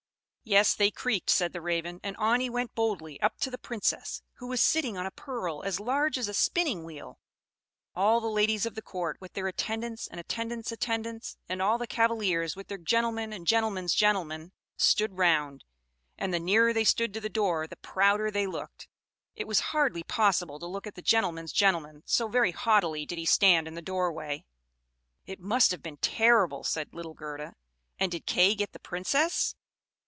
[0.43, 2.01] "Yes, they creaked," said the Raven.
[2.03, 5.63] "And on he went boldly up to the Princess, who was sitting on a pearl
[5.63, 7.19] as large as a spinning wheel.
[7.95, 11.87] All the ladies of the court, with their attendants and attendants' attendants, and all the
[11.87, 15.63] cavaliers, with their gentlemen and gentlemen's gentlemen, stood round;
[16.17, 18.89] and the nearer they stood to the door, the prouder they looked.
[19.35, 23.25] It was hardly possible to look at the gentleman's gentleman, so very haughtily did he
[23.25, 24.43] stand in the doorway."
[25.25, 27.53] "It must have been terrible," said little Gerda.
[27.99, 29.55] "And did Kay get the Princess?"